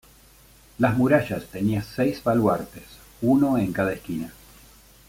[0.79, 2.85] Las murallas tenía seis baluartes,
[3.21, 4.33] uno en cada esquina.